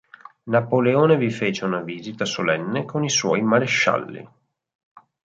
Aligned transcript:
Napoleone 0.47 1.15
vi 1.15 1.29
fece 1.29 1.63
una 1.63 1.81
visita 1.81 2.25
solenne 2.25 2.85
con 2.85 3.03
i 3.03 3.09
suoi 3.11 3.43
marescialli. 3.43 4.27